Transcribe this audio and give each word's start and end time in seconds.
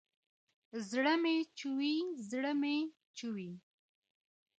زړه 0.89 1.13
مې 1.21 1.35
چوي، 1.59 1.93
زړه 2.29 2.51
مې 2.61 2.77
چوي 3.17 3.51